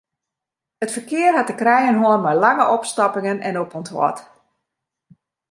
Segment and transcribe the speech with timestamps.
[0.83, 4.17] It ferkear hat te krijen hân mei lange opstoppingen en opûnthâld.